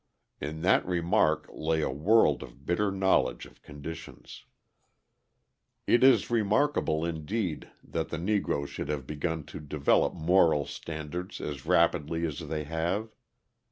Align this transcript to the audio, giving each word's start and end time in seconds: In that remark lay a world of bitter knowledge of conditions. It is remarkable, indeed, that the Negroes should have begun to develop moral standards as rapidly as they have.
In 0.39 0.63
that 0.63 0.83
remark 0.87 1.47
lay 1.53 1.83
a 1.83 1.91
world 1.91 2.41
of 2.41 2.65
bitter 2.65 2.89
knowledge 2.89 3.45
of 3.45 3.61
conditions. 3.61 4.45
It 5.85 6.03
is 6.03 6.31
remarkable, 6.31 7.05
indeed, 7.05 7.69
that 7.83 8.09
the 8.09 8.17
Negroes 8.17 8.71
should 8.71 8.89
have 8.89 9.05
begun 9.05 9.43
to 9.43 9.59
develop 9.59 10.15
moral 10.15 10.65
standards 10.65 11.39
as 11.39 11.67
rapidly 11.67 12.25
as 12.25 12.39
they 12.39 12.63
have. 12.63 13.11